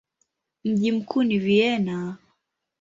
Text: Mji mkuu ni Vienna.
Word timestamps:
Mji 0.63 0.91
mkuu 0.91 1.23
ni 1.23 1.39
Vienna. 1.39 2.17